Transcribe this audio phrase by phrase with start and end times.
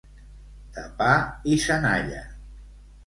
[0.77, 1.11] De pa
[1.53, 2.27] i senalla.